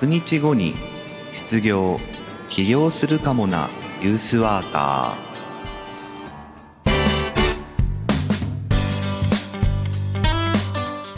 [0.00, 0.74] 100日後に
[1.34, 1.98] 失業
[2.48, 3.68] 起業するかもな
[4.00, 5.28] ユースワーカー。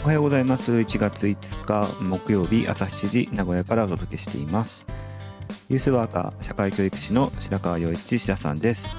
[0.03, 0.71] おはようございます。
[0.71, 4.87] 1月5日木曜日朝7時名古屋からお届けしています。
[5.69, 8.89] ユースワーカー社会教育士の白川洋一白さんです。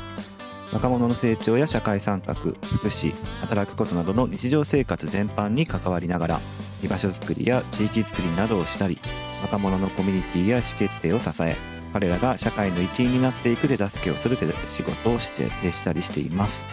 [0.72, 2.54] 若者の成長や社会参画福
[2.88, 6.40] 祉働くことなどの日常生活全般に関わりながら
[6.85, 8.99] 居場所づくりや地域づくりなどをしたり
[9.42, 11.56] 若者のコミュニティや意思決定を支え
[11.92, 16.64] 彼らが社会の一員になっていく手助けをする仕事をしてしたりしています。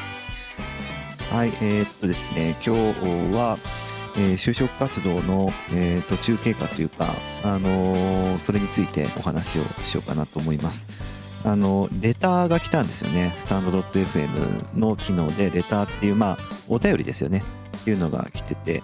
[1.32, 3.58] はいえー、っとですね今日は、
[4.16, 7.08] えー、就職活動の、えー、途中経過というか、
[7.44, 10.88] あのそれについてお話をしようかなと思います。
[11.46, 13.34] あのレターが来たんですよね。
[13.38, 17.44] スタンド .fm の機能でレターっていうまあお便りですよね。
[17.78, 18.84] っていうのが来てて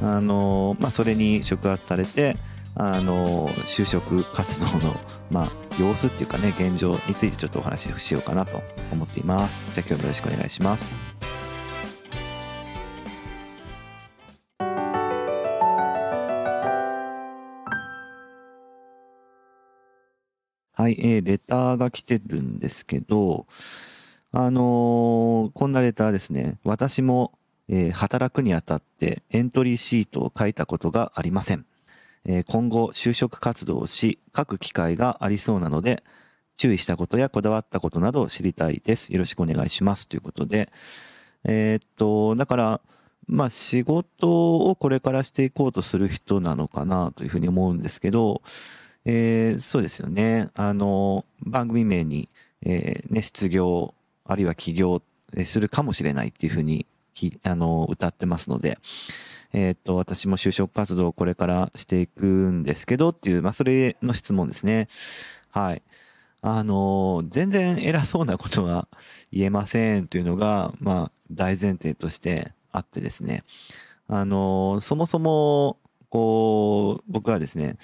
[0.00, 2.36] あの、まあ、それに触発されて
[2.74, 4.94] あの就職活動の、
[5.30, 10.94] まあ、様子っていうかね現状についてちょっとお話ししようかなと思っていますじゃあ今日もよろしくお願いします
[20.74, 23.46] はい、えー、レターが来てるんですけど、
[24.32, 26.58] あのー、こんなレターですね。
[26.64, 31.64] 私もえー、働くにあたってエントリーシートを書いたことがありません。
[32.24, 36.02] えー、今後就職活動をし、書く機会がありそうなので、
[36.56, 39.12] 注意したことやこだわったことなどを知りたいです。
[39.12, 40.06] よろしくお願いします。
[40.06, 40.70] ということで、
[41.44, 42.80] えー、っと、だから、
[43.26, 48.42] まあ仕事をこれからしていこうとする人なのかなというふうに思うんですけど、
[49.04, 50.50] えー、そうですよね。
[50.54, 52.28] あの、番組名に、
[52.62, 55.02] えー、ね、失業、あるいは起業
[55.44, 56.86] するかもしれないっていうふうに
[57.42, 58.78] あの、歌ってますので、
[59.52, 64.88] えっ、と、私も就職活動をこれからしていくんですけどっていう、まあ、それの質問ですね。
[65.50, 65.82] はい。
[66.40, 68.88] あの、全然偉そうなことは
[69.30, 73.44] 言えませんというのが、まあ、大前提としてあってですね。
[74.08, 77.76] あの、そもそも、こう、僕はですね、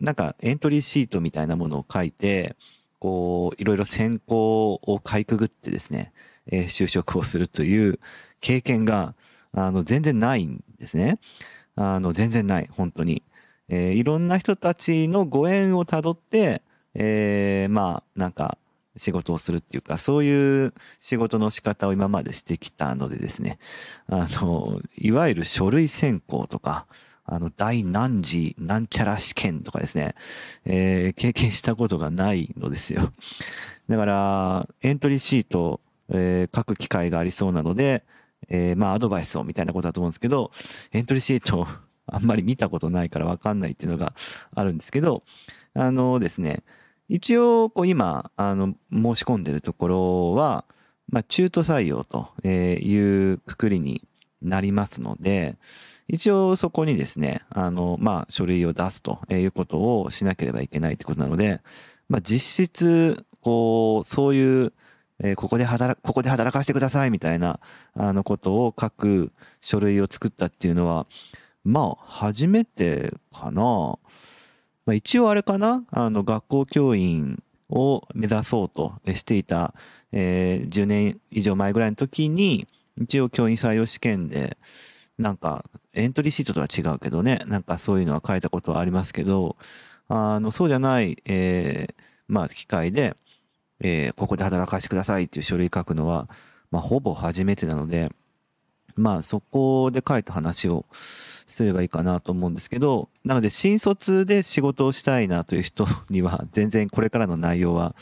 [0.00, 2.56] なんかエントリーシートみたいなものを書いて、
[2.98, 6.12] こう、いろいろ選考をかいくぐってですね、
[6.46, 8.00] えー、就職をするという
[8.40, 9.14] 経験が、
[9.52, 11.18] あの、全然ないんですね。
[11.76, 13.22] あの、全然ない、本当に。
[13.68, 16.60] えー、いろんな人たちのご縁をたどって、
[16.94, 18.58] えー、まあ、なんか、
[18.96, 23.58] 仕事をするっていうか、そういう仕事の仕方を今までしてきたのでですね、
[24.06, 26.86] あの、いわゆる書類選考とか、
[27.24, 30.14] あの、第何次なんちゃら試験とかですね、
[30.66, 33.12] えー、経験したことがないのですよ。
[33.88, 38.04] だから、エントリーシート、えー、書く機会がありそうなので、
[38.48, 40.50] えー、まあアドバイスをみたいなことだと思うんですけど、
[40.92, 41.66] エントリーシート
[42.06, 44.14] あんまり見たことないからわかんないっていうのが
[44.54, 45.22] あるんですけど、
[45.74, 46.62] あのですね、
[47.08, 50.64] 一応、こう今、あの、申し込んでるところは、
[51.08, 54.02] まあ中途採用というくくりに
[54.40, 55.56] なりますので、
[56.08, 61.60] 一応そこにですね、あの、まあ書類を出すということをしなければいけないってことなので、
[62.08, 64.72] まあ実質、こう、そういう
[65.22, 67.60] えー、ここで働、ここで働かせてくださいみたいな、
[67.94, 71.06] あのことを書く書類を作ったっていうのは、
[71.64, 73.98] まあ、初めてかな。
[74.84, 79.74] まあ、一応あれかなあの、学校教員を目指そうとしていた、
[80.10, 82.66] えー、10年以上前ぐらいの時に、
[83.00, 84.58] 一応教員採用試験で、
[85.18, 89.56] なんか、エントリーシートとは違うけどね、なんかそういうのは書いたことはありますけど、
[90.08, 91.94] あの、そうじゃない、えー、
[92.26, 93.14] まあ、機会で、
[93.82, 96.28] えー、ここで働かせてくださいっていう書類書くのは、
[96.70, 98.10] まあ、ほぼ初めてなので、
[98.94, 100.86] まあ、そこで書いた話を
[101.46, 107.94] すればいいかなと思うんですけど、なので、新卒で仕事をしたいなという人には、 全然これからの内容は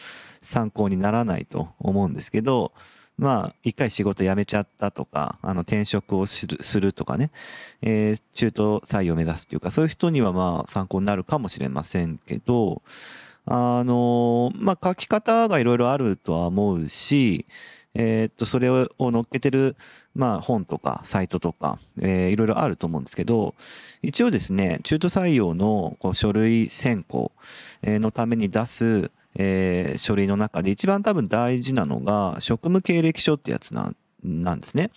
[0.43, 2.73] 参考にならないと思うんですけど、
[3.17, 7.31] まあ、一回仕事辞めちゃったとか、あの、転職をするするとかね、
[7.83, 12.83] えー、中途採用を目指すというか、そういう人にはまあ、参考になるかもしれませんけど、
[13.53, 17.47] あの、まあ、書き方がいろいろあるとは思うし、
[17.95, 19.75] えー、っと、それを載っけてる、
[20.15, 23.57] まあ、本とか、サイトとか、えー、いろいろあると思うんですけど、
[24.03, 27.33] 一応ですね、中途採用のこう書類選考
[27.83, 33.93] のために出す、えー、書類の中で一番多分大事なのが、職務経歴書ってやつな
[34.23, 34.91] なんですね。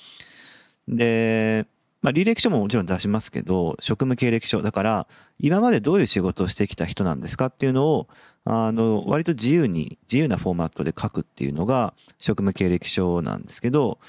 [0.88, 1.66] で、
[2.04, 4.62] まあ、履歴書ももちろん出しますけど、職務経歴書。
[4.62, 5.08] だから、
[5.40, 8.08] 今までどういう仕事をしてきた人なんですかっていうのを、
[8.44, 14.00] あの、割と自由に、自由なフォーマットで書くっていうのが職務経歴書なんですけど、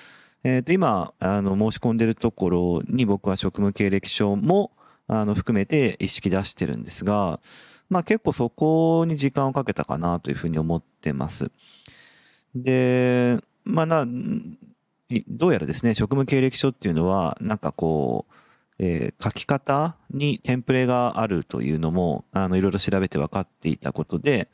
[0.43, 4.73] えっ、ー、と、今、あの、申し込んでるところに僕は職務経歴書も、
[5.07, 7.39] あの、含めて意識出してるんですが、
[7.91, 11.53] まあ結構そこに時間をかけたかなというふうに思ってます。
[12.57, 14.07] で、まあな、
[15.29, 18.35] どうやらですね、職務経歴書っていうのは、なんかこう、
[18.79, 24.49] えー、書き方にテンプレがあるというのも、あの、いろいろ調べて分かっていたことで、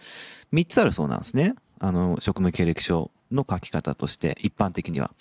[0.53, 1.55] 3つあるそうなんですね。
[1.79, 5.13] あの、職務経歴書の書き方として、一般的には。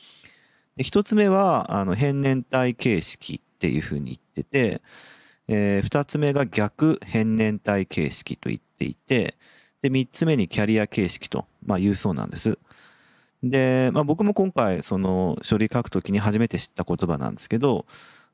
[0.75, 4.81] で1つ目は、あの、変年体形式っていうふうに言ってて、
[5.47, 9.35] えー、2つ目が逆変年体形式と言っていて、
[9.81, 12.59] で、3つ目にキャリア形式と、まあ、言うそうなんです。
[13.43, 17.85] で、まあ、僕も今回、その、書類書くときに初めて知った言葉なんですけど、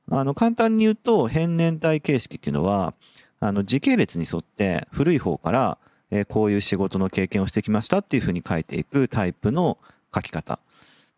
[0.10, 2.94] あの、簡単に言うと、変年体形式っていうのは、
[3.40, 5.78] あの、時系列に沿って古い方から、
[6.12, 9.78] えー、こういう仕事の経験をしてきましたっていうふうに書いていくタイプの
[10.14, 10.60] 書き方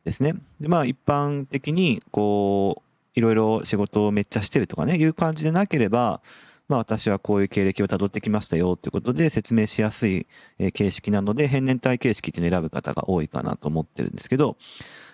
[0.05, 0.35] ですね。
[0.59, 6.21] で、まあ、一般的に、こう、いろいろ仕事をめっちゃしてるとかね、いう感じでなければ、
[6.67, 10.27] まあ私はこういう経歴をたどってきましたよということで説明しやすい
[10.73, 14.57] 形式なので、変年体形式っていうのを選ぶ方が多いかなと思ってるんですけど、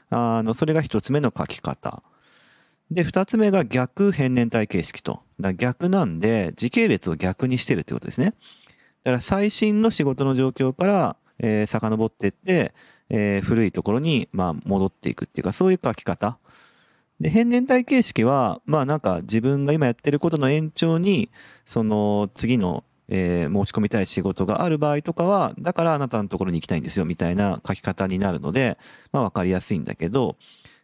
[0.09, 2.03] あの、それが一つ目の書き方。
[2.91, 5.21] で、二つ目が逆変年体形式と。
[5.57, 8.33] 逆なんで、時系列を逆にしてるってことですね。
[9.03, 12.73] だから最新の仕事の状況から、えー、遡っていって、
[13.09, 16.37] えー、古いところに、まあ、戻っていくっていうか、そういう書き方。
[17.23, 21.29] で、変年体形式は、まあなんか自分が今やってることの延長に、
[21.63, 28.77] その次の、えー、申し込みたい仕事がある場合とかは、だからあなたのところに行きたいんですよ、みたいな書き方になるので、
[29.13, 30.35] まあわかりやすいんだけど、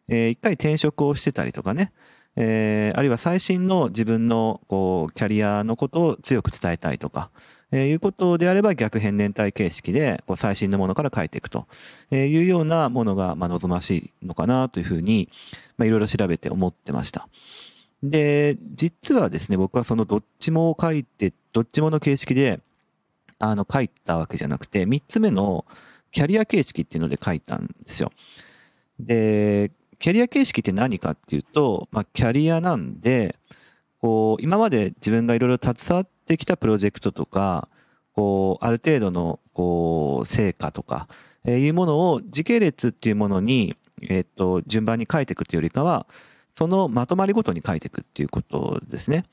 [0.08, 1.92] えー、一回転職をしてたりとかね、
[2.38, 7.32] えー、あるいは最新の自分のこうキャリアのことを強く伝えたいとか、
[7.72, 11.68] え、いうことであれば逆変年体形式でこう最新のものから変えていくと
[12.12, 15.30] いうようなものがま望ましいのかなというふうに
[15.80, 17.28] いろいろ調べて思ってました。
[18.02, 22.62] で、実はですね、僕はそのどっちも書いて、どっちもの形式で
[23.40, 25.66] あの書いたわけじゃなくて、三つ目の
[26.12, 28.12] キャリア形式っていうので書いたんですよ。
[29.00, 33.36] で、キャリア形式って何かっていうと、まあ、キャリアなんで、
[34.02, 37.68] こう、今まで自分がいろいろ携わってきたプロジェクトとか、
[38.14, 41.08] こう、ある程度の、こう、成果とか、
[41.44, 46.06] えー、いうものを時系列っていうものに、えっ、と、順番に書いていくっていうよりかは、
[46.54, 49.26] そのまとまりごとに書いていくっていうことですね。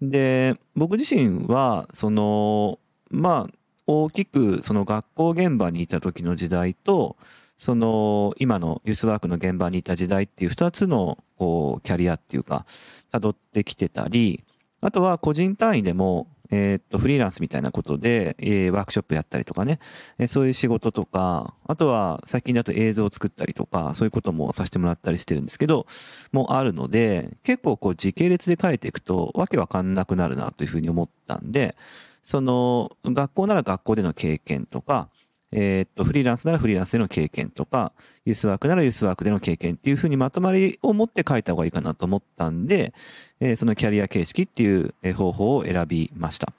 [0.00, 2.78] で、僕自身は、その、
[3.10, 3.54] まあ、
[3.86, 7.16] 大きくその学校現場にいた時の時代と、
[7.56, 12.66] その今のユースワークの現場にいた時代っていう2つのこうキャリアっていうか
[13.12, 14.42] 辿ってきてたり
[14.84, 19.80] あとは個人単位でもえっとフリーランスみたいなことで、えー、ワークショップやったりとかね、
[20.18, 25.86] えー、そういう仕事とかあとは最近だと映像を作ったりとかそういうこともさせてもらったりしてるんですけど
[26.32, 31.76] もあるので結構こう時系列で書いていくとわけわかんなくなるなというふうに思ったんで
[32.22, 35.08] その学校なら学校での経験とか
[35.56, 37.92] えー、っと、フリーランスならフリーランスでの経験とか、
[38.24, 42.92] ユースワークならユースワークでの経験っていうふうにまとまりを持って書いた方がいいかなと思ったんで、
[43.38, 46.52] えー、そのキャリア形式っていう方法を選びました。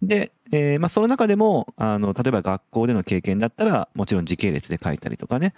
[0.00, 5.54] で、えー、まあ、その中でも、あの、例えば学校での経験だったら、もちろん時系列で書いたりとかね、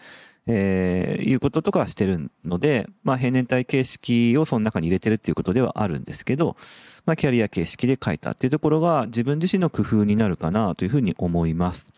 [0.46, 6.56] えー、いうこととかはしてるので、まあ、平年体形式をその中に入れてるっていうことではあるんですけど、
[7.04, 11.92] まあ、キャリア形式で書いたっていうところが自分自身の工夫になるかなというふうに思います。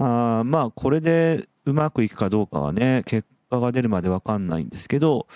[0.00, 5.26] あまあ、これでうまくいくかどうかはね、結果が出るまでわかんないんですけど、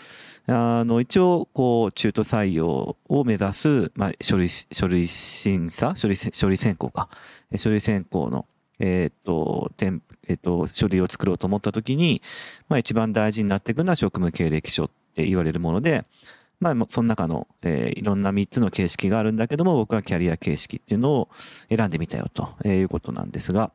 [0.47, 7.11] あの、一応、こう、中途採用を目指す、まあ、書類、書類審査書類、書類選考か。
[7.56, 8.47] 書類選考の、
[8.78, 12.23] えっ、ー、と、点、えっ、と、書類を作ろうと思ったときに、
[12.68, 16.04] まあ、一番大事になっていくのは職務経歴書って言われるもので、
[16.61, 21.28] まあ、その中の、えー、いろんな3つの形式があるんだけども、僕はキャリア形式っていうのを
[21.68, 23.73] 選んでみたよということなんですが、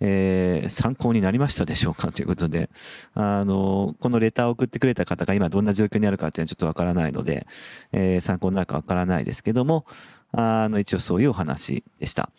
[0.00, 2.12] えー、参考になりましたでしょうか？
[2.12, 2.68] ということで、
[3.14, 7.46] あの、このレターを送ってくれた方が今どんな状況にあるかっていうのはちょっとわからないので、
[7.92, 9.86] えー、参考になるかわからないですけども、
[10.32, 12.30] あの、一応そういうお話でした。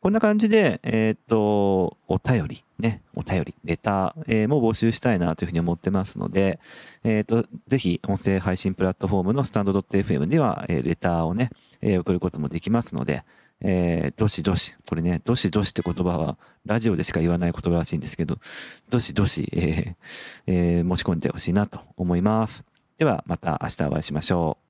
[0.00, 6.58] こんな感じで、えっ、と、お便り、ね、お便り、レター、えー、も募集したいなというふうに思ってますので、
[7.04, 11.50] えっ、と、ぜひ、音声配信プラットフォームのスタンド .fm では、えー、レターをね、
[11.82, 13.24] えー、送ることもできますので、
[13.62, 18.38] えー、どしどし、これね、どしどしって言葉は、ラジオでしか言わない言葉らしいんですけど、
[18.88, 19.94] どしどし、えー
[20.46, 22.64] えー、申し込んでほしいなと思います。
[22.98, 24.69] では、また明日お会いしましょう。